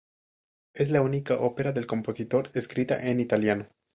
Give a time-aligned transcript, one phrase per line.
[0.73, 3.67] Es la única ópera del compositor escrita en italiano.